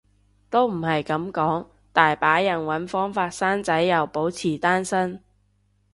[0.49, 5.21] 都唔係噉講，大把人搵方法生仔又保持單身